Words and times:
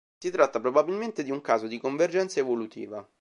Si 0.19 0.31
tratta 0.31 0.59
probabilmente 0.59 1.21
di 1.23 1.29
un 1.29 1.41
caso 1.41 1.67
di 1.67 1.79
convergenza 1.79 2.39
evolutiva. 2.39 3.07